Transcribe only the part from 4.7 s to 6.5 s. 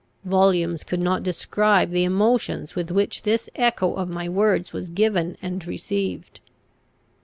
was given and received.